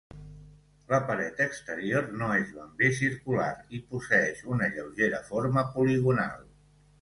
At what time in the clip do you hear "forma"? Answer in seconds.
5.29-5.67